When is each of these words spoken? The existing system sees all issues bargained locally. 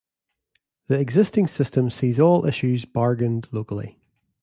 The 0.87 0.99
existing 0.99 1.45
system 1.45 1.91
sees 1.91 2.19
all 2.19 2.47
issues 2.47 2.85
bargained 2.85 3.47
locally. 3.51 3.99